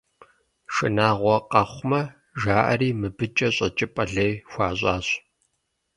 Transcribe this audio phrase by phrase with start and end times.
[0.73, 2.01] Шынагъуэ къэхъумэ,
[2.41, 5.07] жаӏэри, мыбыкӏэ щӏэкӏыпӏэ лей хуащӏащ.